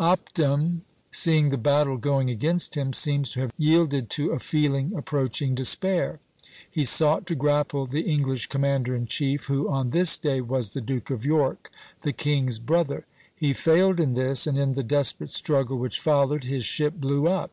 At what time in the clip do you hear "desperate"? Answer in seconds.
14.82-15.28